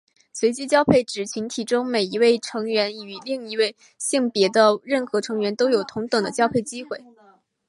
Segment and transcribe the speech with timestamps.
[0.33, 3.55] 随机交配指群体中每一个成员与另一
[3.99, 6.99] 性别的任何成员都有同等的交配机会。